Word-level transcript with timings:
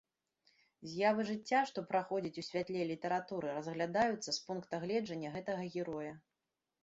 З'явы 0.91 1.21
жыцця, 1.31 1.59
што 1.71 1.79
праходзяць 1.91 2.39
у 2.43 2.45
святле 2.47 2.87
літаратуры, 2.91 3.47
разглядаюцца 3.57 4.27
з 4.29 4.35
пункта 4.49 4.73
гледжання 4.87 5.29
гэтага 5.39 5.63
героя. 5.77 6.13